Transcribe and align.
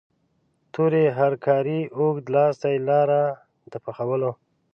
تورې 0.73 1.03
هرکارې 1.19 1.79
اوږد 1.97 2.25
لاستی 2.35 2.75
لاره 2.89 3.23
د 3.71 3.73
پخولو. 3.83 4.31